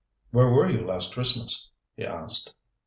"Where 0.31 0.49
were 0.49 0.67
you 0.67 0.83
last 0.83 1.13
Christmas?" 1.13 1.69
he 1.95 2.03
asked. 2.05 2.53